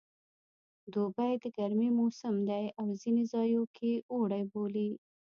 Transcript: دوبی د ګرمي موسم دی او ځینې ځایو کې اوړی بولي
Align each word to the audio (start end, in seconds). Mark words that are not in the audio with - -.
دوبی 0.93 1.31
د 1.43 1.45
ګرمي 1.57 1.89
موسم 1.99 2.35
دی 2.49 2.65
او 2.79 2.87
ځینې 3.01 3.23
ځایو 3.33 3.63
کې 3.75 3.91
اوړی 4.13 4.43
بولي 4.51 4.89